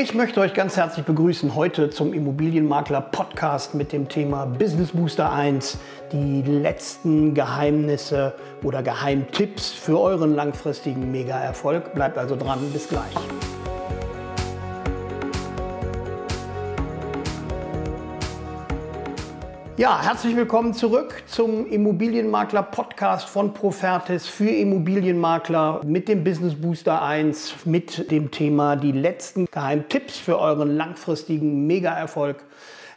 Ich 0.00 0.14
möchte 0.14 0.38
euch 0.38 0.54
ganz 0.54 0.76
herzlich 0.76 1.04
begrüßen 1.04 1.56
heute 1.56 1.90
zum 1.90 2.12
Immobilienmakler 2.12 3.00
Podcast 3.00 3.74
mit 3.74 3.92
dem 3.92 4.08
Thema 4.08 4.46
Business 4.46 4.92
Booster 4.92 5.32
1, 5.32 5.76
die 6.12 6.42
letzten 6.42 7.34
Geheimnisse 7.34 8.32
oder 8.62 8.84
Geheimtipps 8.84 9.70
für 9.70 9.98
euren 9.98 10.36
langfristigen 10.36 11.10
Mega-Erfolg. 11.10 11.94
Bleibt 11.94 12.16
also 12.16 12.36
dran, 12.36 12.60
bis 12.72 12.88
gleich. 12.88 13.47
Ja, 19.78 20.02
herzlich 20.02 20.34
willkommen 20.34 20.74
zurück 20.74 21.22
zum 21.28 21.64
Immobilienmakler 21.64 22.64
Podcast 22.64 23.28
von 23.28 23.54
Profertis 23.54 24.26
für 24.26 24.50
Immobilienmakler 24.50 25.82
mit 25.84 26.08
dem 26.08 26.24
Business 26.24 26.56
Booster 26.56 27.00
1 27.00 27.64
mit 27.64 28.10
dem 28.10 28.32
Thema 28.32 28.74
die 28.74 28.90
letzten 28.90 29.46
Geheimtipps 29.46 30.18
für 30.18 30.40
euren 30.40 30.76
langfristigen 30.76 31.68
Mega-Erfolg 31.68 32.38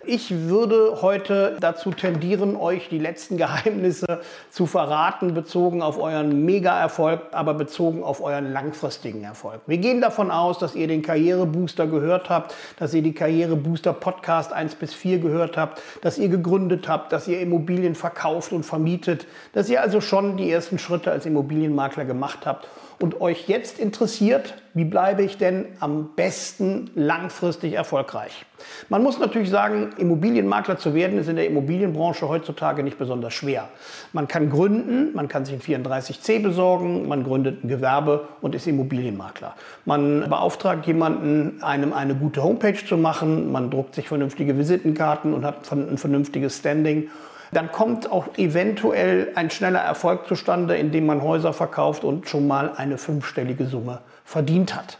ich 0.06 0.48
würde 0.48 1.02
heute 1.02 1.58
dazu 1.60 1.92
tendieren, 1.92 2.56
euch 2.56 2.90
die 2.90 2.98
letzten 2.98 3.38
Geheimnisse 3.38 4.22
zu 4.50 4.66
verraten, 4.66 5.34
bezogen 5.34 5.82
auf 5.82 6.00
euren 6.00 6.44
Mega-Erfolg, 6.46 7.22
aber 7.32 7.54
bezogen 7.54 8.04
auf 8.04 8.22
euren 8.22 8.52
langfristigen 8.52 9.24
Erfolg. 9.24 9.62
Wir 9.68 9.78
gehen 9.78 10.02
davon 10.02 10.32
aus, 10.32 10.60
dass 10.60 10.76
ihr 10.76 10.88
den 10.88 11.02
Karrierebooster 11.02 11.88
gehört 11.88 12.30
habt, 12.30 12.56
dass 12.78 12.94
ihr 12.94 13.02
die 13.02 13.14
Karrierebooster 13.14 13.94
Podcast 13.94 14.54
1 14.54 14.76
bis 14.76 14.94
4 14.94 15.20
gehört 15.20 15.58
habt, 15.58 15.82
dass 16.02 16.18
ihr 16.18 16.30
gegründet 16.30 16.88
habt, 16.88 17.12
dass 17.12 17.28
ihr 17.28 17.40
Immobilien 17.40 17.96
verkauft 17.96 18.52
und 18.52 18.64
vermietet, 18.64 19.28
dass 19.54 19.70
ihr 19.70 19.82
also 19.82 20.02
schon 20.02 20.38
die 20.38 20.52
ersten 20.52 20.80
Schritte 20.80 21.12
als 21.12 21.26
Immobilienmakler 21.26 22.06
gemacht 22.06 22.46
habt 22.46 22.68
und 23.02 23.20
euch 23.20 23.48
jetzt 23.48 23.80
interessiert, 23.80 24.54
wie 24.74 24.86
bleibe 24.86 25.24
ich 25.24 25.38
denn 25.38 25.66
am 25.80 26.12
besten 26.16 26.92
langfristig 26.96 27.74
erfolgreich? 27.74 28.46
Man 28.90 29.02
muss 29.04 29.20
natürlich 29.20 29.50
sagen, 29.50 29.90
Immobilienmakler 29.98 30.78
zu 30.78 30.94
werden 30.94 31.18
ist 31.18 31.28
in 31.28 31.36
der 31.36 31.48
Immobilienbranche 31.48 32.30
heutzutage 32.30 32.84
nicht 32.84 32.98
besonders 32.98 33.34
schwer. 33.34 33.70
Man 34.14 34.28
kann 34.28 34.50
gründen, 34.50 35.14
man 35.14 35.28
kann 35.28 35.46
sich 35.46 35.56
ein 35.56 35.84
34c 35.84 36.42
besorgen, 36.42 37.08
man 37.08 37.24
gründet 37.24 37.64
ein 37.64 37.68
Gewerbe 37.68 38.28
und 38.40 38.56
ist 38.56 38.68
Immobilienmakler. 38.68 39.56
Man 39.86 40.30
beauftragt 40.30 40.86
jemanden, 40.86 41.62
einem 41.64 41.94
eine 41.94 42.16
gute 42.16 42.44
Homepage 42.44 42.86
zu 42.86 42.98
machen, 42.98 43.52
man 43.52 43.72
druckt 43.72 43.96
sich 43.96 44.08
vernünftige 44.08 44.58
Visitenkarten 44.58 45.34
und 45.34 45.44
hat 45.44 45.70
ein 45.72 45.98
vernünftiges 45.98 46.60
Standing 46.60 47.10
dann 47.52 47.72
kommt 47.72 48.12
auch 48.12 48.38
eventuell 48.38 49.32
ein 49.36 49.50
schneller 49.50 49.80
Erfolg 49.80 50.28
zustande, 50.28 50.76
indem 50.78 51.06
man 51.06 51.22
Häuser 51.22 51.54
verkauft 51.54 52.04
und 52.04 52.30
schon 52.30 52.48
mal 52.48 52.74
eine 52.76 52.98
fünfstellige 52.98 53.66
Summe 53.66 54.02
verdient 54.24 54.76
hat. 54.76 54.98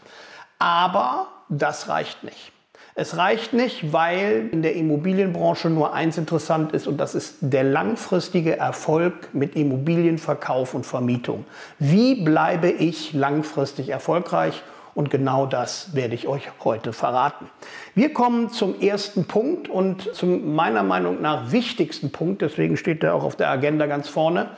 Aber 0.58 1.28
das 1.48 1.88
reicht 1.88 2.24
nicht. 2.24 2.52
Es 2.94 3.16
reicht 3.16 3.54
nicht, 3.54 3.94
weil 3.94 4.50
in 4.52 4.60
der 4.60 4.74
Immobilienbranche 4.76 5.70
nur 5.70 5.94
eins 5.94 6.18
interessant 6.18 6.72
ist 6.72 6.86
und 6.86 6.98
das 6.98 7.14
ist 7.14 7.38
der 7.40 7.64
langfristige 7.64 8.58
Erfolg 8.58 9.32
mit 9.32 9.56
Immobilienverkauf 9.56 10.74
und 10.74 10.84
Vermietung. 10.84 11.46
Wie 11.78 12.22
bleibe 12.22 12.68
ich 12.68 13.14
langfristig 13.14 13.88
erfolgreich? 13.88 14.62
Und 14.94 15.10
genau 15.10 15.46
das 15.46 15.94
werde 15.94 16.14
ich 16.14 16.28
euch 16.28 16.50
heute 16.64 16.92
verraten. 16.92 17.48
Wir 17.94 18.12
kommen 18.12 18.50
zum 18.50 18.78
ersten 18.80 19.24
Punkt 19.24 19.68
und 19.68 20.14
zum 20.14 20.54
meiner 20.54 20.82
Meinung 20.82 21.22
nach 21.22 21.50
wichtigsten 21.50 22.12
Punkt, 22.12 22.42
deswegen 22.42 22.76
steht 22.76 23.02
er 23.02 23.14
auch 23.14 23.24
auf 23.24 23.36
der 23.36 23.50
Agenda 23.50 23.86
ganz 23.86 24.08
vorne. 24.08 24.50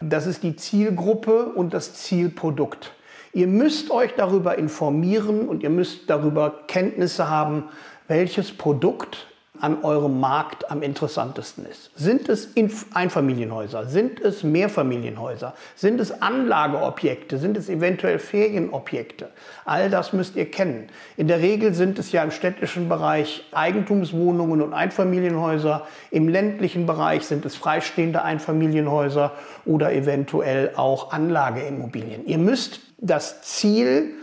Das 0.00 0.26
ist 0.26 0.42
die 0.42 0.56
Zielgruppe 0.56 1.46
und 1.46 1.72
das 1.72 1.94
Zielprodukt. 1.94 2.92
Ihr 3.32 3.46
müsst 3.46 3.90
euch 3.90 4.14
darüber 4.14 4.58
informieren 4.58 5.48
und 5.48 5.62
ihr 5.62 5.70
müsst 5.70 6.10
darüber 6.10 6.64
Kenntnisse 6.66 7.30
haben, 7.30 7.64
welches 8.08 8.52
Produkt 8.52 9.26
an 9.60 9.82
eurem 9.82 10.20
Markt 10.20 10.70
am 10.70 10.82
interessantesten 10.82 11.66
ist. 11.66 11.90
Sind 11.96 12.28
es 12.28 12.50
Einfamilienhäuser? 12.94 13.86
Sind 13.86 14.20
es 14.20 14.42
Mehrfamilienhäuser? 14.42 15.54
Sind 15.76 16.00
es 16.00 16.22
Anlageobjekte? 16.22 17.38
Sind 17.38 17.56
es 17.56 17.68
eventuell 17.68 18.18
Ferienobjekte? 18.18 19.28
All 19.64 19.90
das 19.90 20.12
müsst 20.12 20.36
ihr 20.36 20.50
kennen. 20.50 20.88
In 21.16 21.28
der 21.28 21.40
Regel 21.40 21.74
sind 21.74 21.98
es 21.98 22.12
ja 22.12 22.22
im 22.22 22.30
städtischen 22.30 22.88
Bereich 22.88 23.44
Eigentumswohnungen 23.52 24.62
und 24.62 24.72
Einfamilienhäuser. 24.72 25.86
Im 26.10 26.28
ländlichen 26.28 26.86
Bereich 26.86 27.26
sind 27.26 27.44
es 27.44 27.56
freistehende 27.56 28.22
Einfamilienhäuser 28.22 29.32
oder 29.64 29.92
eventuell 29.92 30.72
auch 30.76 31.12
Anlageimmobilien. 31.12 32.26
Ihr 32.26 32.38
müsst 32.38 32.80
das 32.98 33.42
Ziel 33.42 34.14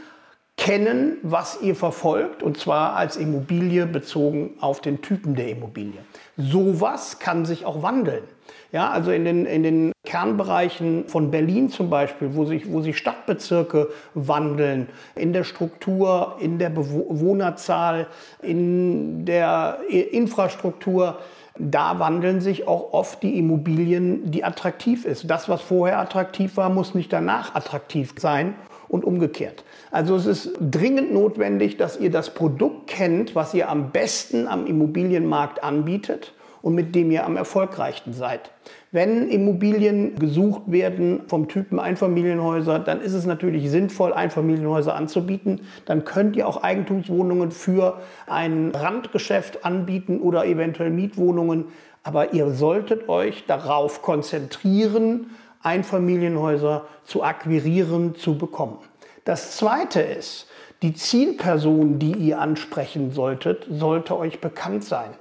kennen, 0.58 1.18
was 1.22 1.60
ihr 1.62 1.76
verfolgt, 1.76 2.42
und 2.42 2.58
zwar 2.58 2.96
als 2.96 3.18
Immobilie 3.18 3.86
bezogen 3.86 4.52
auf 4.62 4.82
den 4.82 5.02
Typen 5.02 5.36
der 5.36 5.50
Immobilie. 5.50 6.00
Sowas 6.38 7.20
kann 7.20 7.46
sich 7.46 7.66
auch 7.66 7.82
wandeln. 7.82 8.24
Ja, 8.72 8.90
also 8.90 9.12
in 9.12 9.26
den, 9.26 9.46
in 9.46 9.64
den 9.64 9.92
Kernbereichen 10.06 11.08
von 11.08 11.32
Berlin 11.32 11.70
zum 11.70 11.90
Beispiel, 11.90 12.36
wo 12.36 12.46
sich, 12.46 12.72
wo 12.72 12.82
sich 12.82 12.98
Stadtbezirke 12.98 13.90
wandeln, 14.14 14.90
in 15.16 15.34
der 15.34 15.44
Struktur, 15.44 16.38
in 16.40 16.58
der 16.58 16.70
Bewohnerzahl, 16.70 18.08
in 18.42 19.26
der 19.26 19.80
Infrastruktur, 19.90 21.20
da 21.58 22.00
wandeln 22.00 22.42
sich 22.42 22.68
auch 22.68 22.92
oft 22.92 23.24
die 23.24 23.38
Immobilien, 23.38 24.30
die 24.32 24.44
attraktiv 24.44 25.06
ist. 25.06 25.30
Das, 25.30 25.48
was 25.48 25.62
vorher 25.62 26.00
attraktiv 26.00 26.58
war, 26.58 26.70
muss 26.70 26.96
nicht 26.96 27.14
danach 27.14 27.56
attraktiv 27.56 28.14
sein 28.18 28.56
und 28.88 29.04
umgekehrt. 29.04 29.64
Also 29.92 30.16
es 30.16 30.26
ist 30.26 30.54
dringend 30.60 31.14
notwendig, 31.14 31.78
dass 31.78 32.00
ihr 32.00 32.12
das 32.12 32.34
Produkt 32.34 32.88
kennt, 32.88 33.36
was 33.36 33.54
ihr 33.54 33.70
am 33.70 33.92
besten 33.92 34.48
am 34.48 34.66
Immobilienmarkt 34.68 35.64
anbietet 35.64 36.34
und 36.62 36.74
mit 36.74 36.96
dem 36.96 37.12
ihr 37.12 37.26
am 37.26 37.38
erfolgreichsten 37.38 38.12
seid. 38.14 38.50
Wenn 38.92 39.30
Immobilien 39.30 40.16
gesucht 40.16 40.64
werden 40.66 41.22
vom 41.28 41.48
Typen 41.48 41.80
Einfamilienhäuser, 41.80 42.80
dann 42.80 43.02
ist 43.02 43.14
es 43.14 43.28
natürlich 43.28 43.70
sinnvoll, 43.70 44.14
Einfamilienhäuser 44.14 44.96
anzubieten. 44.96 45.62
Dann 45.86 46.06
könnt 46.06 46.36
ihr 46.36 46.48
auch 46.48 46.64
Eigentumswohnungen 46.64 47.52
für 47.52 48.02
ein 48.26 48.72
Randgeschäft 48.74 49.64
anbieten 49.64 50.20
oder 50.22 50.48
eventuell 50.48 50.90
Mietwohnungen. 50.90 51.66
Aber 52.02 52.34
ihr 52.34 52.50
solltet 52.50 53.10
euch 53.10 53.46
darauf 53.46 54.02
konzentrieren, 54.02 55.32
Einfamilienhäuser 55.66 56.86
zu 57.04 57.24
akquirieren, 57.24 58.16
zu 58.16 58.38
bekommen. 58.38 58.78
Das 59.24 59.58
Zweite 59.58 60.02
ist, 60.02 60.48
die 60.82 60.94
Zielperson, 60.94 62.00
die 62.00 62.14
ihr 62.14 62.40
ansprechen 62.40 63.12
solltet, 63.12 63.66
sollte 63.70 64.18
euch 64.18 64.40
bekannt 64.42 64.84
sein. 64.84 65.12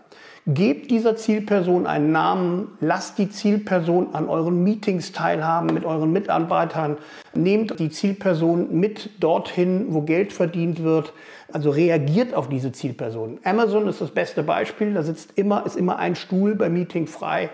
Gebt 0.47 0.91
dieser 0.91 1.17
Zielperson 1.17 1.87
einen 1.87 2.13
Namen, 2.13 2.77
lasst 2.81 3.17
die 3.17 3.31
Zielperson 3.31 4.15
an 4.15 4.29
euren 4.29 4.63
Meetings 4.63 5.13
teilhaben 5.13 5.73
mit 5.73 5.87
euren 5.87 6.13
Mitarbeitern, 6.13 6.99
nehmt 7.35 7.81
die 7.81 7.89
Zielperson 7.89 8.79
mit 8.79 9.09
dorthin, 9.21 9.87
wo 9.89 10.03
Geld 10.03 10.35
verdient 10.35 10.83
wird. 10.83 11.15
Also 11.51 11.71
reagiert 11.71 12.35
auf 12.35 12.51
diese 12.51 12.73
Zielperson. 12.73 13.39
Amazon 13.43 13.89
ist 13.89 14.03
das 14.03 14.11
beste 14.11 14.43
Beispiel, 14.43 14.93
da 14.93 15.03
sitzt 15.03 15.31
immer, 15.37 15.65
ist 15.65 15.77
immer 15.77 15.99
ein 15.99 16.15
Stuhl 16.15 16.55
beim 16.55 16.75
Meeting 16.75 17.07
frei. 17.07 17.49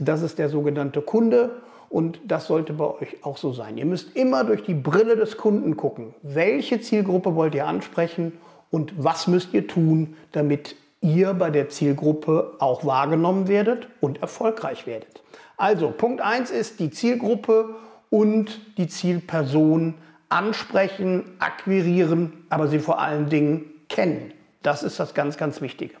Das 0.00 0.22
ist 0.22 0.40
der 0.40 0.48
sogenannte 0.48 1.02
Kunde. 1.02 1.62
Und 1.94 2.18
das 2.26 2.48
sollte 2.48 2.72
bei 2.72 2.86
euch 2.86 3.22
auch 3.22 3.36
so 3.36 3.52
sein. 3.52 3.78
Ihr 3.78 3.84
müsst 3.86 4.16
immer 4.16 4.42
durch 4.42 4.64
die 4.64 4.74
Brille 4.74 5.14
des 5.14 5.36
Kunden 5.36 5.76
gucken. 5.76 6.12
Welche 6.22 6.80
Zielgruppe 6.80 7.36
wollt 7.36 7.54
ihr 7.54 7.68
ansprechen 7.68 8.32
und 8.72 8.92
was 8.96 9.28
müsst 9.28 9.54
ihr 9.54 9.68
tun, 9.68 10.16
damit 10.32 10.74
ihr 11.02 11.34
bei 11.34 11.50
der 11.50 11.68
Zielgruppe 11.68 12.54
auch 12.58 12.84
wahrgenommen 12.84 13.46
werdet 13.46 13.86
und 14.00 14.20
erfolgreich 14.22 14.88
werdet. 14.88 15.22
Also 15.56 15.92
Punkt 15.96 16.20
1 16.20 16.50
ist 16.50 16.80
die 16.80 16.90
Zielgruppe 16.90 17.76
und 18.10 18.60
die 18.76 18.88
Zielperson 18.88 19.94
ansprechen, 20.30 21.36
akquirieren, 21.38 22.44
aber 22.48 22.66
sie 22.66 22.80
vor 22.80 23.00
allen 23.00 23.28
Dingen 23.28 23.66
kennen. 23.88 24.32
Das 24.64 24.82
ist 24.82 24.98
das 24.98 25.14
ganz, 25.14 25.36
ganz 25.36 25.60
Wichtige. 25.60 25.94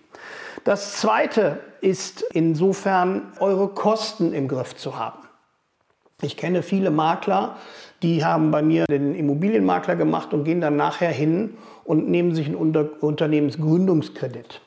Das 0.64 0.96
Zweite 0.96 1.60
ist 1.80 2.22
insofern, 2.32 3.30
eure 3.38 3.68
Kosten 3.68 4.32
im 4.32 4.48
Griff 4.48 4.74
zu 4.74 4.98
haben. 4.98 5.20
Ich 6.22 6.36
kenne 6.36 6.62
viele 6.62 6.90
Makler, 6.90 7.56
die 8.02 8.24
haben 8.24 8.50
bei 8.50 8.62
mir 8.62 8.84
den 8.86 9.14
Immobilienmakler 9.14 9.96
gemacht 9.96 10.32
und 10.32 10.44
gehen 10.44 10.60
dann 10.60 10.76
nachher 10.76 11.10
hin 11.10 11.54
und 11.84 12.08
nehmen 12.08 12.34
sich 12.34 12.46
einen 12.46 12.56
Unter 12.56 12.88
Unternehmensgründungskredit. 13.00 14.60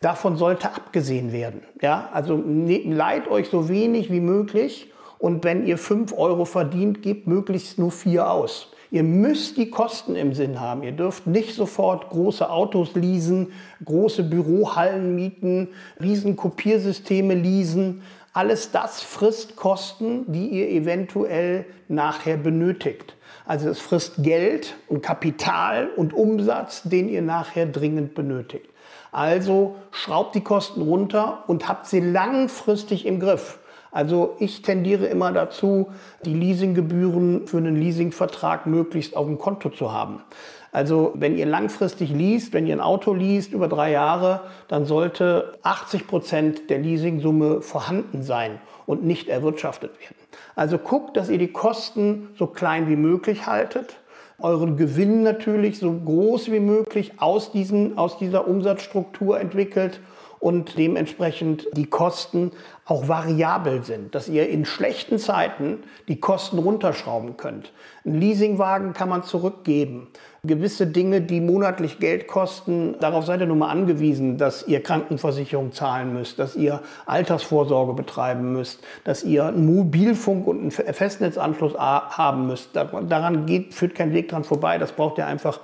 Davon 0.00 0.36
sollte 0.36 0.68
abgesehen 0.68 1.32
werden. 1.32 1.62
Ja, 1.80 2.08
also 2.12 2.36
ne, 2.36 2.78
leiht 2.78 3.28
euch 3.28 3.48
so 3.48 3.68
wenig 3.68 4.10
wie 4.10 4.20
möglich 4.20 4.92
und 5.18 5.44
wenn 5.44 5.66
ihr 5.66 5.78
5 5.78 6.12
Euro 6.16 6.44
verdient, 6.44 7.02
gebt 7.02 7.26
möglichst 7.26 7.78
nur 7.78 7.92
4 7.92 8.30
aus. 8.30 8.68
Ihr 8.90 9.04
müsst 9.04 9.56
die 9.56 9.70
Kosten 9.70 10.16
im 10.16 10.34
Sinn 10.34 10.60
haben. 10.60 10.82
Ihr 10.82 10.92
dürft 10.92 11.26
nicht 11.26 11.54
sofort 11.54 12.10
große 12.10 12.50
Autos 12.50 12.94
leasen, 12.94 13.52
große 13.84 14.22
Bürohallen 14.22 15.14
mieten, 15.14 15.68
riesen 15.98 16.36
Kopiersysteme 16.36 17.34
leasen. 17.34 18.02
Alles 18.34 18.70
das 18.70 19.02
frisst 19.02 19.56
Kosten, 19.56 20.24
die 20.32 20.48
ihr 20.48 20.68
eventuell 20.70 21.66
nachher 21.88 22.38
benötigt. 22.38 23.14
Also 23.44 23.68
es 23.68 23.78
frisst 23.78 24.22
Geld 24.22 24.74
und 24.88 25.02
Kapital 25.02 25.90
und 25.96 26.14
Umsatz, 26.14 26.82
den 26.82 27.10
ihr 27.10 27.20
nachher 27.20 27.66
dringend 27.66 28.14
benötigt. 28.14 28.70
Also 29.10 29.76
schraubt 29.90 30.34
die 30.34 30.40
Kosten 30.40 30.80
runter 30.80 31.44
und 31.46 31.68
habt 31.68 31.86
sie 31.86 32.00
langfristig 32.00 33.04
im 33.04 33.20
Griff. 33.20 33.58
Also 33.90 34.36
ich 34.38 34.62
tendiere 34.62 35.04
immer 35.04 35.32
dazu, 35.32 35.92
die 36.24 36.32
Leasinggebühren 36.32 37.46
für 37.46 37.58
einen 37.58 37.76
Leasingvertrag 37.76 38.64
möglichst 38.64 39.14
auf 39.14 39.26
dem 39.26 39.36
Konto 39.36 39.68
zu 39.68 39.92
haben. 39.92 40.22
Also 40.72 41.12
wenn 41.14 41.36
ihr 41.36 41.46
langfristig 41.46 42.10
liest, 42.10 42.52
wenn 42.52 42.66
ihr 42.66 42.74
ein 42.74 42.80
Auto 42.80 43.12
liest 43.12 43.52
über 43.52 43.68
drei 43.68 43.90
Jahre, 43.90 44.40
dann 44.68 44.86
sollte 44.86 45.58
80 45.62 46.06
Prozent 46.06 46.70
der 46.70 46.78
Leasingsumme 46.78 47.60
vorhanden 47.60 48.22
sein 48.22 48.58
und 48.86 49.04
nicht 49.04 49.28
erwirtschaftet 49.28 49.92
werden. 50.00 50.16
Also 50.56 50.78
guckt, 50.78 51.16
dass 51.16 51.28
ihr 51.28 51.38
die 51.38 51.52
Kosten 51.52 52.30
so 52.36 52.46
klein 52.46 52.88
wie 52.88 52.96
möglich 52.96 53.46
haltet 53.46 53.98
euren 54.42 54.76
Gewinn 54.76 55.22
natürlich 55.22 55.78
so 55.78 55.92
groß 55.92 56.50
wie 56.50 56.60
möglich 56.60 57.12
aus, 57.18 57.52
diesen, 57.52 57.96
aus 57.96 58.18
dieser 58.18 58.48
Umsatzstruktur 58.48 59.40
entwickelt 59.40 60.00
und 60.42 60.76
dementsprechend 60.76 61.68
die 61.74 61.86
Kosten 61.86 62.50
auch 62.84 63.06
variabel 63.06 63.84
sind, 63.84 64.12
dass 64.12 64.28
ihr 64.28 64.48
in 64.48 64.64
schlechten 64.64 65.20
Zeiten 65.20 65.84
die 66.08 66.18
Kosten 66.18 66.58
runterschrauben 66.58 67.36
könnt. 67.36 67.72
Ein 68.04 68.20
Leasingwagen 68.20 68.92
kann 68.92 69.08
man 69.08 69.22
zurückgeben. 69.22 70.08
Gewisse 70.42 70.88
Dinge, 70.88 71.20
die 71.20 71.40
monatlich 71.40 72.00
Geld 72.00 72.26
kosten, 72.26 72.96
darauf 72.98 73.24
seid 73.24 73.38
ihr 73.38 73.46
nun 73.46 73.60
mal 73.60 73.70
angewiesen, 73.70 74.36
dass 74.36 74.66
ihr 74.66 74.82
Krankenversicherung 74.82 75.70
zahlen 75.70 76.12
müsst, 76.12 76.40
dass 76.40 76.56
ihr 76.56 76.80
Altersvorsorge 77.06 77.92
betreiben 77.92 78.52
müsst, 78.52 78.82
dass 79.04 79.22
ihr 79.22 79.46
einen 79.46 79.64
Mobilfunk 79.64 80.48
und 80.48 80.58
einen 80.58 80.72
Festnetzanschluss 80.72 81.74
haben 81.74 82.48
müsst. 82.48 82.70
Daran 82.74 83.46
geht, 83.46 83.74
führt 83.74 83.94
kein 83.94 84.12
Weg 84.12 84.30
dran 84.30 84.42
vorbei. 84.42 84.78
Das 84.78 84.90
braucht 84.90 85.18
ihr 85.18 85.26
einfach 85.26 85.60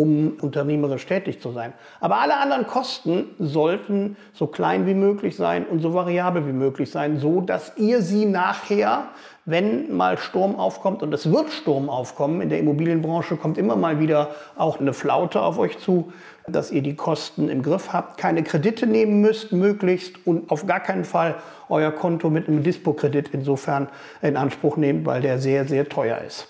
um 0.00 0.32
unternehmerisch 0.40 1.04
tätig 1.04 1.42
zu 1.42 1.52
sein. 1.52 1.74
Aber 2.00 2.20
alle 2.20 2.38
anderen 2.38 2.66
Kosten 2.66 3.26
sollten 3.38 4.16
so 4.32 4.46
klein 4.46 4.86
wie 4.86 4.94
möglich 4.94 5.36
sein 5.36 5.66
und 5.66 5.80
so 5.80 5.92
variabel 5.92 6.46
wie 6.46 6.52
möglich 6.52 6.90
sein, 6.90 7.18
so 7.18 7.42
dass 7.42 7.76
ihr 7.76 8.00
sie 8.00 8.24
nachher, 8.24 9.08
wenn 9.44 9.94
mal 9.94 10.16
Sturm 10.16 10.56
aufkommt 10.56 11.02
und 11.02 11.12
es 11.12 11.30
wird 11.30 11.50
Sturm 11.50 11.90
aufkommen, 11.90 12.40
in 12.40 12.48
der 12.48 12.60
Immobilienbranche 12.60 13.36
kommt 13.36 13.58
immer 13.58 13.76
mal 13.76 14.00
wieder 14.00 14.30
auch 14.56 14.80
eine 14.80 14.94
Flaute 14.94 15.42
auf 15.42 15.58
euch 15.58 15.78
zu, 15.78 16.12
dass 16.48 16.70
ihr 16.70 16.80
die 16.80 16.96
Kosten 16.96 17.50
im 17.50 17.62
Griff 17.62 17.92
habt, 17.92 18.16
keine 18.16 18.42
Kredite 18.42 18.86
nehmen 18.86 19.20
müsst, 19.20 19.52
möglichst 19.52 20.26
und 20.26 20.50
auf 20.50 20.66
gar 20.66 20.80
keinen 20.80 21.04
Fall 21.04 21.34
euer 21.68 21.90
Konto 21.90 22.30
mit 22.30 22.48
einem 22.48 22.62
Dispo-Kredit 22.62 23.30
insofern 23.32 23.88
in 24.22 24.38
Anspruch 24.38 24.78
nehmt, 24.78 25.04
weil 25.04 25.20
der 25.20 25.38
sehr, 25.38 25.66
sehr 25.66 25.86
teuer 25.90 26.18
ist. 26.26 26.48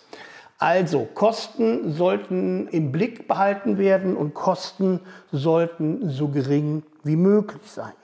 Also 0.60 1.08
Kosten 1.14 1.90
sollten 1.94 2.68
im 2.68 2.92
Blick 2.92 3.26
behalten 3.26 3.78
werden 3.78 4.14
und 4.14 4.34
Kosten 4.34 5.00
sollten 5.32 6.10
so 6.10 6.28
gering 6.28 6.82
wie 7.02 7.16
möglich 7.16 7.62
sein. 7.64 7.94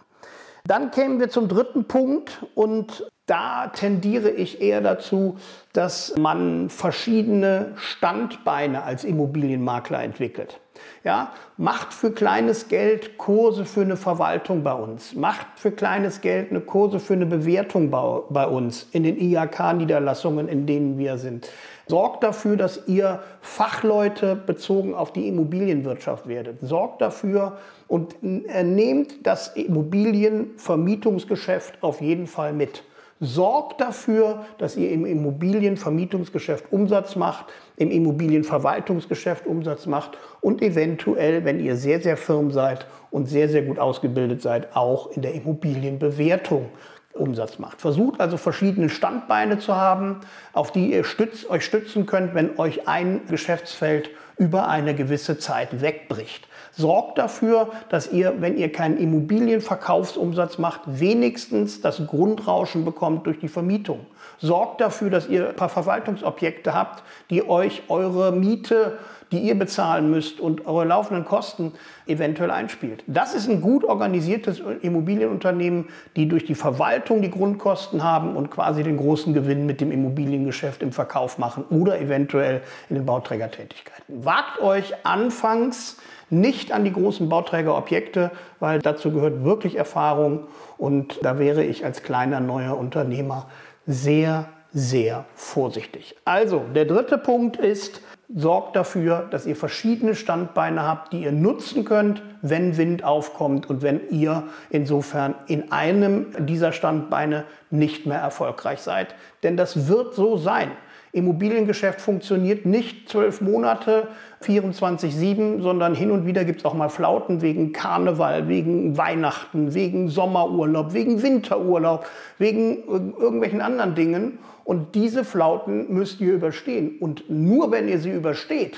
Dann 0.64 0.91
kämen 0.91 1.20
wir 1.20 1.29
zum 1.29 1.49
dritten 1.49 1.85
Punkt 1.85 2.47
und 2.55 3.06
da 3.26 3.67
tendiere 3.69 4.31
ich 4.31 4.62
eher 4.62 4.81
dazu, 4.81 5.37
dass 5.75 6.14
man 6.17 6.70
verschiedene 6.70 7.73
Standbeine 7.76 8.85
als 8.85 9.05
Immobilienmakler 9.05 10.02
entwickelt. 10.02 10.59
Ja, 11.05 11.32
macht 11.56 11.94
für 11.94 12.11
kleines 12.11 12.69
Geld 12.69 13.17
Kurse 13.19 13.64
für 13.64 13.82
eine 13.82 13.96
Verwaltung 13.96 14.62
bei 14.62 14.73
uns. 14.73 15.14
Macht 15.14 15.46
für 15.56 15.70
kleines 15.70 16.20
Geld 16.20 16.50
eine 16.50 16.61
Kurse 16.61 17.00
für 17.00 17.14
eine 17.14 17.26
Bewertung 17.26 17.90
bei 17.90 18.46
uns 18.46 18.88
in 18.93 19.05
den 19.05 19.19
IHK-Niederlassungen, 19.19 20.49
in 20.49 20.67
denen 20.67 20.99
wir 20.99 21.19
sind. 21.19 21.49
Sorgt 21.87 22.25
dafür, 22.25 22.56
dass 22.56 22.88
ihr 22.88 23.23
Fachleute 23.40 24.34
bezogen 24.34 24.94
auf 24.94 25.12
die 25.12 25.28
Immobilienwirtschaft 25.28 26.26
werdet. 26.26 26.58
Sorgt 26.61 27.00
dafür 27.00 27.58
und 27.87 28.17
nehmt 28.23 29.25
das 29.25 29.46
Immobilienvermietungsgeschäft 29.49 31.81
auf 31.82 32.00
jeden 32.00 32.26
Fall 32.26 32.52
mit. 32.52 32.82
Sorgt 33.19 33.81
dafür, 33.81 34.45
dass 34.59 34.77
ihr 34.77 34.91
im 34.91 35.07
Immobilienvermietungsgeschäft 35.07 36.67
Umsatz 36.71 37.17
macht, 37.17 37.47
im 37.77 37.91
Immobilienverwaltungsgeschäft 37.91 39.47
Umsatz 39.47 39.87
macht 39.87 40.19
und 40.43 40.61
eventuell, 40.61 41.45
wenn 41.45 41.59
ihr 41.59 41.77
sehr, 41.77 42.01
sehr 42.01 42.19
firm 42.19 42.51
seid 42.51 42.87
und 43.11 43.27
sehr, 43.27 43.49
sehr 43.49 43.63
gut 43.63 43.79
ausgebildet 43.79 44.43
seid, 44.43 44.77
auch 44.77 45.11
in 45.13 45.23
der 45.23 45.33
Immobilienbewertung 45.33 46.69
Umsatz 47.15 47.59
macht. 47.59 47.81
Versucht 47.81 48.21
also 48.21 48.37
verschiedene 48.37 48.91
Standbeine 48.91 49.59
zu 49.59 49.75
haben, 49.75 50.21
auf 50.53 50.71
die 50.71 50.93
ihr 50.93 51.05
stützt, 51.05 51.49
euch 51.49 51.65
stützen 51.65 52.05
könnt, 52.05 52.35
wenn 52.35 52.59
euch 52.59 52.87
ein 52.87 53.23
Geschäftsfeld 53.29 54.11
über 54.37 54.69
eine 54.69 54.94
gewisse 54.94 55.38
Zeit 55.38 55.81
wegbricht. 55.81 56.47
Sorgt 56.73 57.17
dafür, 57.17 57.71
dass 57.88 58.12
ihr, 58.12 58.35
wenn 58.41 58.59
ihr 58.59 58.71
keinen 58.71 58.99
Immobilienverkaufsumsatz 58.99 60.59
macht, 60.59 60.83
wenigstens 60.87 61.81
das 61.81 62.06
Grundrauschen 62.06 62.85
bekommt 62.85 63.27
durch 63.27 63.38
die 63.38 63.49
Vermietung. 63.49 64.06
Sorgt 64.38 64.83
dafür, 64.83 65.09
dass 65.09 65.29
ihr 65.29 65.49
ein 65.49 65.56
paar 65.56 65.71
Verwaltungsobjekte 65.71 66.75
habt, 66.75 67.03
die 67.31 67.49
euch 67.49 67.85
eure 67.88 68.33
Miete 68.33 68.99
die 69.32 69.38
ihr 69.38 69.58
bezahlen 69.58 70.11
müsst 70.11 70.40
und 70.40 70.67
eure 70.67 70.84
laufenden 70.84 71.25
Kosten 71.25 71.73
eventuell 72.06 72.50
einspielt. 72.50 73.02
Das 73.06 73.34
ist 73.34 73.49
ein 73.49 73.61
gut 73.61 73.84
organisiertes 73.84 74.62
Immobilienunternehmen, 74.82 75.88
die 76.14 76.28
durch 76.28 76.44
die 76.44 76.55
Verwaltung 76.55 77.23
die 77.23 77.31
Grundkosten 77.31 78.05
haben 78.05 78.37
und 78.37 78.50
quasi 78.50 78.82
den 78.82 78.96
großen 78.96 79.34
Gewinn 79.34 79.67
mit 79.67 79.81
dem 79.81 79.90
Immobiliengeschäft 79.90 80.82
im 80.82 80.93
Verkauf 80.93 81.38
machen 81.38 81.64
oder 81.70 82.00
eventuell 82.00 82.62
in 82.88 82.96
den 82.96 83.06
Bauträgertätigkeiten. 83.06 84.25
Wagt 84.25 84.61
euch 84.61 84.94
anfangs 85.05 85.96
nicht 86.31 86.73
an 86.73 86.84
die 86.84 86.93
großen 86.93 87.28
Bauträgerobjekte, 87.28 88.31
weil 88.58 88.81
dazu 88.81 89.12
gehört 89.12 89.44
wirklich 89.44 89.76
Erfahrung 89.76 90.44
und 90.78 91.19
da 91.23 91.38
wäre 91.38 91.64
ich 91.64 91.84
als 91.84 92.02
kleiner 92.02 92.40
neuer 92.40 92.76
Unternehmer 92.76 93.49
sehr, 93.87 94.49
sehr 94.73 95.25
vorsichtig. 95.34 96.17
Also, 96.25 96.64
der 96.75 96.84
dritte 96.84 97.19
Punkt 97.19 97.56
ist, 97.56 98.02
sorgt 98.34 98.75
dafür, 98.75 99.26
dass 99.31 99.46
ihr 99.46 99.56
verschiedene 99.56 100.14
Standbeine 100.14 100.82
habt, 100.82 101.12
die 101.12 101.23
ihr 101.23 101.32
nutzen 101.32 101.84
könnt, 101.84 102.23
wenn 102.43 102.76
Wind 102.76 103.05
aufkommt 103.05 103.70
und 103.70 103.82
wenn 103.82 104.08
ihr 104.11 104.44
insofern 104.70 105.34
in 105.46 105.70
einem 105.70 106.26
dieser 106.46 106.73
Standbeine 106.73 107.44
nicht 107.70 108.06
mehr 108.06 108.19
erfolgreich 108.19 108.81
seid. 108.81 109.14
Denn 109.43 109.56
das 109.56 109.88
wird 109.88 110.14
so 110.14 110.37
sein. 110.37 110.73
Immobiliengeschäft 111.17 112.01
funktioniert 112.01 112.67
nicht 112.67 113.09
zwölf 113.09 113.41
Monate, 113.41 114.09
24-7, 114.45 115.63
sondern 115.63 115.95
hin 115.95 116.11
und 116.11 116.27
wieder 116.27 116.45
gibt 116.45 116.61
es 116.61 116.65
auch 116.65 116.75
mal 116.75 116.91
Flauten 116.91 117.41
wegen 117.41 117.73
Karneval, 117.73 118.49
wegen 118.49 118.99
Weihnachten, 118.99 119.75
wegen 119.75 120.09
Sommerurlaub, 120.09 120.93
wegen 120.93 121.23
Winterurlaub, 121.23 122.07
wegen 122.38 122.85
irgendwelchen 122.87 123.62
anderen 123.62 123.95
Dingen. 123.95 124.38
Und 124.64 124.95
diese 124.95 125.25
Flauten 125.25 125.93
müsst 125.93 126.21
ihr 126.21 126.35
überstehen. 126.35 126.99
Und 127.00 127.31
nur 127.31 127.71
wenn 127.73 127.88
ihr 127.88 127.99
sie 127.99 128.11
übersteht, 128.11 128.76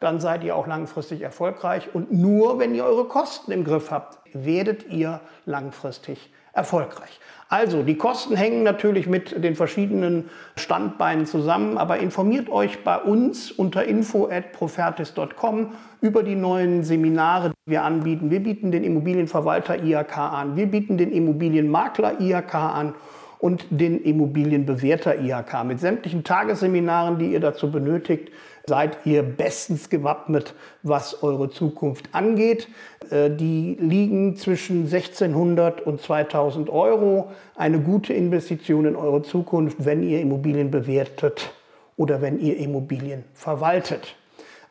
dann 0.00 0.18
seid 0.20 0.44
ihr 0.44 0.56
auch 0.56 0.66
langfristig 0.66 1.22
erfolgreich. 1.22 1.94
Und 1.94 2.12
nur 2.12 2.58
wenn 2.58 2.74
ihr 2.74 2.84
eure 2.84 3.04
Kosten 3.04 3.52
im 3.52 3.64
Griff 3.64 3.90
habt, 3.90 4.18
werdet 4.32 4.90
ihr 4.90 5.20
langfristig 5.44 6.18
erfolgreich. 6.18 6.32
Also, 7.48 7.84
die 7.84 7.96
Kosten 7.96 8.34
hängen 8.34 8.64
natürlich 8.64 9.06
mit 9.06 9.44
den 9.44 9.54
verschiedenen 9.54 10.30
Standbeinen 10.56 11.26
zusammen, 11.26 11.78
aber 11.78 11.98
informiert 11.98 12.48
euch 12.48 12.82
bei 12.82 12.98
uns 12.98 13.52
unter 13.52 13.84
info@profertis.com 13.84 15.72
über 16.00 16.24
die 16.24 16.34
neuen 16.34 16.82
Seminare, 16.82 17.50
die 17.50 17.70
wir 17.70 17.84
anbieten. 17.84 18.32
Wir 18.32 18.42
bieten 18.42 18.72
den 18.72 18.82
Immobilienverwalter 18.82 19.80
IHK 19.80 20.18
an, 20.18 20.56
wir 20.56 20.66
bieten 20.66 20.98
den 20.98 21.12
Immobilienmakler 21.12 22.20
IHK 22.20 22.54
an 22.54 22.94
und 23.38 23.66
den 23.70 24.02
Immobilienbewerter 24.02 25.20
IHK. 25.20 25.64
Mit 25.64 25.80
sämtlichen 25.80 26.24
Tagesseminaren, 26.24 27.18
die 27.18 27.32
ihr 27.32 27.40
dazu 27.40 27.70
benötigt, 27.70 28.30
seid 28.66 28.98
ihr 29.04 29.22
bestens 29.22 29.90
gewappnet, 29.90 30.54
was 30.82 31.22
eure 31.22 31.50
Zukunft 31.50 32.08
angeht. 32.12 32.68
Äh, 33.10 33.30
die 33.30 33.76
liegen 33.80 34.36
zwischen 34.36 34.84
1600 34.84 35.80
und 35.80 36.00
2000 36.00 36.68
Euro. 36.70 37.30
Eine 37.54 37.80
gute 37.80 38.12
Investition 38.12 38.86
in 38.86 38.96
eure 38.96 39.22
Zukunft, 39.22 39.84
wenn 39.84 40.02
ihr 40.02 40.20
Immobilien 40.20 40.70
bewertet 40.70 41.52
oder 41.96 42.20
wenn 42.20 42.40
ihr 42.40 42.56
Immobilien 42.56 43.24
verwaltet. 43.34 44.16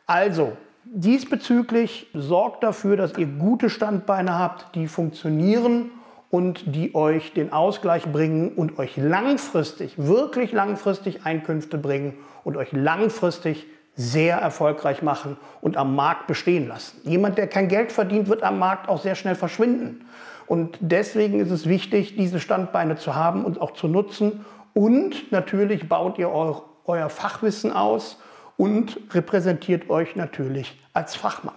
Also, 0.06 0.52
diesbezüglich 0.84 2.08
sorgt 2.14 2.62
dafür, 2.62 2.96
dass 2.96 3.16
ihr 3.18 3.26
gute 3.26 3.70
Standbeine 3.70 4.38
habt, 4.38 4.74
die 4.74 4.86
funktionieren 4.86 5.90
und 6.30 6.74
die 6.74 6.94
euch 6.94 7.32
den 7.32 7.52
Ausgleich 7.52 8.04
bringen 8.10 8.52
und 8.54 8.78
euch 8.78 8.96
langfristig, 8.96 9.94
wirklich 9.96 10.52
langfristig 10.52 11.24
Einkünfte 11.24 11.78
bringen 11.78 12.14
und 12.44 12.56
euch 12.56 12.72
langfristig 12.72 13.66
sehr 13.94 14.36
erfolgreich 14.36 15.02
machen 15.02 15.38
und 15.62 15.76
am 15.76 15.94
Markt 15.96 16.26
bestehen 16.26 16.68
lassen. 16.68 17.00
Jemand, 17.04 17.38
der 17.38 17.46
kein 17.46 17.68
Geld 17.68 17.92
verdient, 17.92 18.28
wird 18.28 18.42
am 18.42 18.58
Markt 18.58 18.88
auch 18.88 19.00
sehr 19.00 19.14
schnell 19.14 19.34
verschwinden. 19.34 20.04
Und 20.46 20.76
deswegen 20.80 21.40
ist 21.40 21.50
es 21.50 21.66
wichtig, 21.66 22.14
diese 22.16 22.38
Standbeine 22.38 22.96
zu 22.96 23.14
haben 23.14 23.44
und 23.44 23.60
auch 23.60 23.72
zu 23.72 23.88
nutzen. 23.88 24.44
Und 24.74 25.32
natürlich 25.32 25.88
baut 25.88 26.18
ihr 26.18 26.30
euer 26.30 27.08
Fachwissen 27.08 27.72
aus 27.72 28.18
und 28.56 28.98
repräsentiert 29.12 29.88
euch 29.88 30.14
natürlich 30.14 30.78
als 30.92 31.14
Fachmann. 31.14 31.54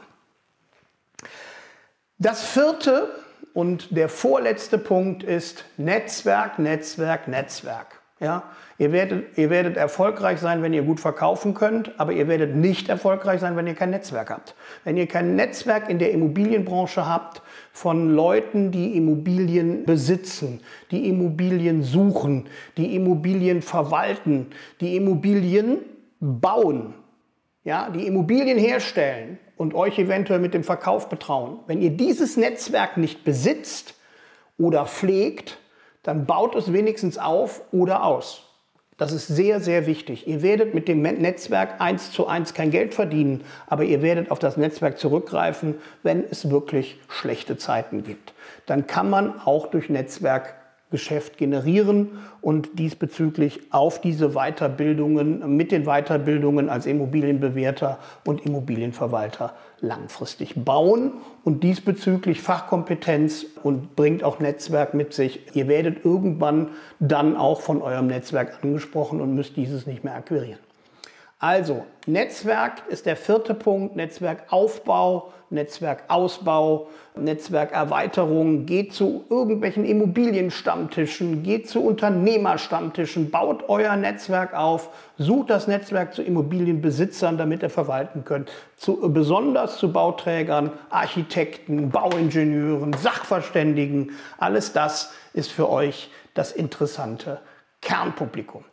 Das 2.17 2.43
vierte 2.43 3.09
und 3.53 3.95
der 3.95 4.09
vorletzte 4.09 4.77
Punkt 4.77 5.23
ist 5.23 5.65
Netzwerk, 5.77 6.59
Netzwerk, 6.59 7.27
Netzwerk. 7.27 7.99
Ja, 8.21 8.43
ihr, 8.77 8.91
werdet, 8.91 9.37
ihr 9.37 9.49
werdet 9.49 9.77
erfolgreich 9.77 10.39
sein, 10.39 10.61
wenn 10.61 10.73
ihr 10.73 10.81
gut 10.81 10.99
verkaufen 10.99 11.53
könnt, 11.53 11.97
aber 11.97 12.11
ihr 12.11 12.27
werdet 12.27 12.53
nicht 12.53 12.89
erfolgreich 12.89 13.39
sein, 13.39 13.55
wenn 13.55 13.65
ihr 13.65 13.75
kein 13.75 13.91
Netzwerk 13.91 14.29
habt. 14.29 14.55
Wenn 14.83 14.97
ihr 14.97 15.07
kein 15.07 15.37
Netzwerk 15.37 15.89
in 15.89 15.99
der 15.99 16.11
Immobilienbranche 16.11 17.07
habt 17.07 17.41
von 17.71 18.13
Leuten, 18.13 18.71
die 18.71 18.97
Immobilien 18.97 19.85
besitzen, 19.85 20.59
die 20.91 21.07
Immobilien 21.07 21.81
suchen, 21.81 22.49
die 22.75 22.93
Immobilien 22.93 23.61
verwalten, 23.61 24.47
die 24.81 24.97
Immobilien 24.97 25.77
bauen, 26.19 26.93
ja, 27.69 27.87
die 27.91 28.07
Immobilien 28.07 28.57
herstellen 28.57 29.37
und 29.55 29.75
euch 29.75 29.99
eventuell 29.99 30.39
mit 30.39 30.55
dem 30.55 30.63
Verkauf 30.63 31.07
betrauen. 31.07 31.59
Wenn 31.67 31.83
ihr 31.83 31.91
dieses 31.91 32.35
Netzwerk 32.35 32.97
nicht 32.97 33.23
besitzt 33.23 33.93
oder 34.57 34.87
pflegt, 34.87 35.59
dann 36.01 36.25
baut 36.25 36.55
es 36.55 36.73
wenigstens 36.73 37.19
auf 37.19 37.61
oder 37.71 38.03
aus. 38.03 38.41
Das 38.97 39.11
ist 39.11 39.27
sehr, 39.27 39.59
sehr 39.59 39.85
wichtig. 39.85 40.27
Ihr 40.27 40.41
werdet 40.41 40.73
mit 40.73 40.87
dem 40.87 41.03
Netzwerk 41.03 41.79
eins 41.79 42.11
zu 42.11 42.25
eins 42.25 42.55
kein 42.55 42.71
Geld 42.71 42.95
verdienen, 42.95 43.43
aber 43.67 43.83
ihr 43.83 44.01
werdet 44.01 44.31
auf 44.31 44.39
das 44.39 44.57
Netzwerk 44.57 44.97
zurückgreifen, 44.97 45.75
wenn 46.01 46.23
es 46.23 46.49
wirklich 46.49 46.99
schlechte 47.07 47.55
Zeiten 47.55 48.03
gibt. 48.03 48.33
Dann 48.65 48.87
kann 48.87 49.11
man 49.11 49.39
auch 49.41 49.67
durch 49.67 49.89
Netzwerk 49.89 50.55
Geschäft 50.91 51.37
generieren 51.37 52.19
und 52.41 52.79
diesbezüglich 52.79 53.61
auf 53.71 54.01
diese 54.01 54.29
Weiterbildungen 54.29 55.55
mit 55.55 55.71
den 55.71 55.83
Weiterbildungen 55.83 56.69
als 56.69 56.85
Immobilienbewerter 56.87 57.99
und 58.25 58.45
Immobilienverwalter 58.45 59.53
langfristig 59.81 60.55
bauen 60.55 61.13
und 61.43 61.63
diesbezüglich 61.63 62.41
Fachkompetenz 62.41 63.45
und 63.61 63.95
bringt 63.95 64.23
auch 64.23 64.39
Netzwerk 64.39 64.93
mit 64.93 65.13
sich. 65.13 65.55
Ihr 65.55 65.67
werdet 65.67 66.03
irgendwann 66.03 66.69
dann 66.99 67.37
auch 67.37 67.61
von 67.61 67.81
eurem 67.81 68.07
Netzwerk 68.07 68.63
angesprochen 68.63 69.21
und 69.21 69.35
müsst 69.35 69.57
dieses 69.57 69.85
nicht 69.85 70.03
mehr 70.03 70.15
akquirieren. 70.15 70.59
Also, 71.41 71.85
Netzwerk 72.05 72.83
ist 72.89 73.05
der 73.05 73.15
vierte 73.15 73.53
Punkt, 73.53 73.95
Netzwerkaufbau, 73.95 75.31
Netzwerkausbau, 75.49 76.89
Netzwerkerweiterung. 77.15 78.65
Geht 78.65 78.93
zu 78.93 79.23
irgendwelchen 79.29 79.85
Immobilienstammtischen, 79.85 81.41
geht 81.41 81.69
zu 81.69 81.81
Unternehmerstammtischen, 81.81 83.31
baut 83.31 83.69
euer 83.69 83.95
Netzwerk 83.95 84.53
auf, 84.53 84.89
sucht 85.17 85.49
das 85.49 85.67
Netzwerk 85.67 86.13
zu 86.13 86.23
Immobilienbesitzern, 86.23 87.37
damit 87.37 87.63
ihr 87.63 87.69
verwalten 87.69 88.25
könnt, 88.25 88.51
zu, 88.75 88.97
besonders 89.13 89.77
zu 89.77 89.93
Bauträgern, 89.93 90.73
Architekten, 90.89 91.89
Bauingenieuren, 91.89 92.91
Sachverständigen. 92.91 94.11
Alles 94.37 94.73
das 94.73 95.13
ist 95.31 95.53
für 95.53 95.69
euch 95.69 96.11
das 96.33 96.51
interessante 96.51 97.39
Kernpublikum. 97.79 98.65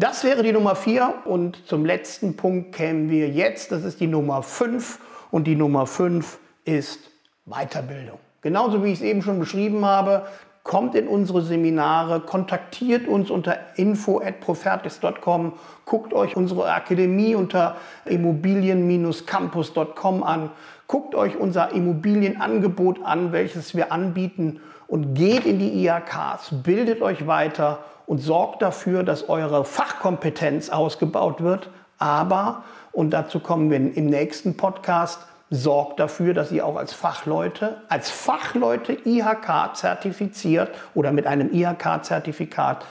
Das 0.00 0.22
wäre 0.22 0.44
die 0.44 0.52
Nummer 0.52 0.76
4 0.76 1.12
und 1.24 1.66
zum 1.66 1.84
letzten 1.84 2.36
Punkt 2.36 2.72
kämen 2.72 3.10
wir 3.10 3.30
jetzt. 3.30 3.72
Das 3.72 3.82
ist 3.82 3.98
die 3.98 4.06
Nummer 4.06 4.44
5 4.44 5.00
und 5.32 5.48
die 5.48 5.56
Nummer 5.56 5.86
5 5.86 6.38
ist 6.64 7.10
Weiterbildung. 7.46 8.20
Genauso 8.40 8.84
wie 8.84 8.92
ich 8.92 9.00
es 9.00 9.04
eben 9.04 9.22
schon 9.22 9.40
beschrieben 9.40 9.84
habe, 9.84 10.28
kommt 10.62 10.94
in 10.94 11.08
unsere 11.08 11.42
Seminare, 11.42 12.20
kontaktiert 12.20 13.08
uns 13.08 13.28
unter 13.28 13.58
info@profertis.com, 13.74 15.54
guckt 15.84 16.14
euch 16.14 16.36
unsere 16.36 16.72
Akademie 16.72 17.34
unter 17.34 17.74
immobilien-campus.com 18.04 20.22
an, 20.22 20.50
guckt 20.86 21.16
euch 21.16 21.36
unser 21.36 21.72
Immobilienangebot 21.72 23.02
an, 23.02 23.32
welches 23.32 23.74
wir 23.74 23.90
anbieten 23.90 24.60
und 24.86 25.14
geht 25.14 25.44
in 25.44 25.58
die 25.58 25.84
IHKs, 25.84 26.50
bildet 26.62 27.02
euch 27.02 27.26
weiter 27.26 27.80
und 28.08 28.18
sorgt 28.18 28.62
dafür, 28.62 29.04
dass 29.04 29.28
eure 29.28 29.64
Fachkompetenz 29.64 30.70
ausgebaut 30.70 31.42
wird. 31.42 31.70
Aber, 31.98 32.64
und 32.90 33.10
dazu 33.10 33.38
kommen 33.38 33.70
wir 33.70 33.76
im 33.76 34.06
nächsten 34.06 34.56
Podcast, 34.56 35.20
sorgt 35.50 36.00
dafür, 36.00 36.34
dass 36.34 36.50
ihr 36.50 36.66
auch 36.66 36.76
als 36.76 36.92
Fachleute, 36.92 37.82
als 37.88 38.10
Fachleute 38.10 38.96
IHK 39.04 39.74
zertifiziert 39.74 40.70
oder 40.94 41.12
mit 41.12 41.26
einem 41.26 41.52
IHK-Zertifikat 41.52 42.84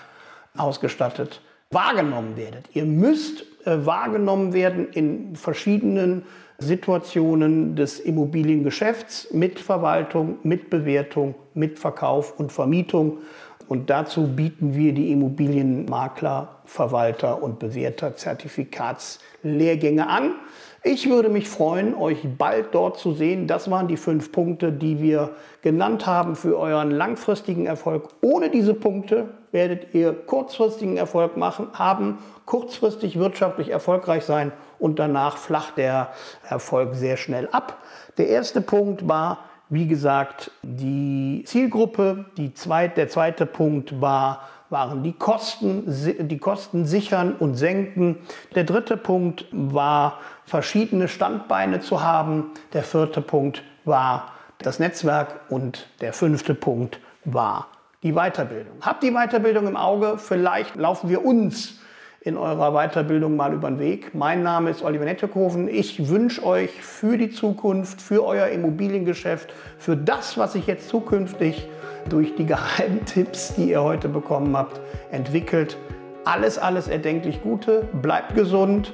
ausgestattet 0.55 1.41
wahrgenommen 1.71 2.37
werdet. 2.37 2.65
Ihr 2.73 2.85
müsst 2.85 3.43
äh, 3.65 3.85
wahrgenommen 3.85 4.53
werden 4.53 4.87
in 4.91 5.35
verschiedenen 5.35 6.23
Situationen 6.59 7.75
des 7.75 7.99
Immobiliengeschäfts 7.99 9.31
mit 9.31 9.59
Verwaltung, 9.59 10.39
mit 10.43 10.69
Bewertung, 10.69 11.35
mit 11.53 11.77
Verkauf 11.77 12.39
und 12.39 12.51
Vermietung. 12.51 13.19
Und 13.67 13.89
dazu 13.89 14.27
bieten 14.27 14.75
wir 14.75 14.93
die 14.93 15.11
Immobilienmakler, 15.11 16.55
Verwalter 16.65 17.41
und 17.43 17.59
Bewerter 17.59 18.15
Zertifikatslehrgänge 18.15 20.07
an. 20.07 20.35
Ich 20.83 21.09
würde 21.09 21.27
mich 21.27 21.49
freuen, 21.49 21.95
euch 21.95 22.19
bald 22.37 22.67
dort 22.73 22.97
zu 22.97 23.11
sehen. 23.11 23.45
Das 23.45 23.69
waren 23.69 23.89
die 23.89 23.97
fünf 23.97 24.31
Punkte, 24.31 24.71
die 24.71 25.01
wir 25.01 25.31
genannt 25.61 26.05
haben 26.05 26.35
für 26.37 26.57
euren 26.57 26.91
langfristigen 26.91 27.65
Erfolg. 27.65 28.07
Ohne 28.21 28.49
diese 28.49 28.73
Punkte 28.73 29.25
werdet 29.51 29.93
ihr 29.93 30.13
kurzfristigen 30.13 30.95
Erfolg 30.95 31.35
machen, 31.35 31.67
haben, 31.73 32.19
kurzfristig 32.45 33.19
wirtschaftlich 33.19 33.69
erfolgreich 33.69 34.23
sein 34.23 34.53
und 34.79 34.99
danach 34.99 35.35
flacht 35.35 35.77
der 35.77 36.13
Erfolg 36.47 36.95
sehr 36.95 37.17
schnell 37.17 37.49
ab. 37.51 37.79
Der 38.17 38.29
erste 38.29 38.61
Punkt 38.61 39.09
war, 39.09 39.39
wie 39.69 39.87
gesagt, 39.87 40.51
die 40.61 41.43
Zielgruppe. 41.45 42.25
Die 42.37 42.53
zweit, 42.53 42.97
der 42.97 43.09
zweite 43.09 43.45
Punkt 43.45 43.99
war, 44.01 44.47
waren 44.69 45.03
die 45.03 45.13
Kosten, 45.13 45.83
die 46.27 46.37
Kosten 46.37 46.85
sichern 46.85 47.33
und 47.33 47.55
senken. 47.55 48.17
Der 48.55 48.63
dritte 48.63 48.97
Punkt 48.97 49.45
war, 49.51 50.19
verschiedene 50.45 51.07
Standbeine 51.07 51.79
zu 51.79 52.01
haben. 52.01 52.51
Der 52.73 52.83
vierte 52.83 53.21
Punkt 53.21 53.63
war 53.85 54.31
das 54.59 54.79
Netzwerk 54.79 55.39
und 55.49 55.87
der 56.01 56.13
fünfte 56.13 56.53
Punkt 56.53 56.99
war 57.25 57.67
die 58.03 58.13
Weiterbildung. 58.13 58.77
Habt 58.81 59.03
die 59.03 59.11
Weiterbildung 59.11 59.67
im 59.67 59.77
Auge, 59.77 60.17
vielleicht 60.17 60.75
laufen 60.75 61.09
wir 61.09 61.25
uns 61.25 61.79
in 62.27 62.35
eurer 62.35 62.73
Weiterbildung 62.73 63.37
mal 63.37 63.53
über 63.53 63.69
den 63.69 63.79
Weg. 63.79 64.13
Mein 64.13 64.43
Name 64.43 64.69
ist 64.69 64.83
Oliver 64.83 65.05
Nettekoven. 65.05 65.69
Ich 65.69 66.09
wünsche 66.09 66.45
euch 66.45 66.71
für 66.81 67.17
die 67.17 67.29
Zukunft, 67.29 68.01
für 68.01 68.25
euer 68.25 68.47
Immobiliengeschäft, 68.47 69.53
für 69.77 69.95
das, 69.95 70.37
was 70.37 70.51
sich 70.53 70.67
jetzt 70.67 70.89
zukünftig 70.89 71.69
durch 72.09 72.35
die 72.35 72.45
Geheimtipps, 72.45 73.53
die 73.57 73.69
ihr 73.69 73.81
heute 73.81 74.09
bekommen 74.09 74.57
habt, 74.57 74.81
entwickelt. 75.09 75.77
Alles, 76.25 76.57
alles 76.57 76.89
erdenklich 76.89 77.41
Gute. 77.41 77.87
Bleibt 78.01 78.35
gesund, 78.35 78.93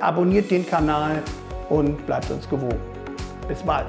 abonniert 0.00 0.50
den 0.50 0.66
Kanal 0.66 1.22
und 1.70 2.04
bleibt 2.04 2.30
uns 2.30 2.46
gewogen. 2.50 2.80
Bis 3.48 3.62
bald. 3.62 3.86